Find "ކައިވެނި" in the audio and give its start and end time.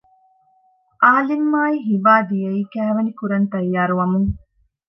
2.73-3.11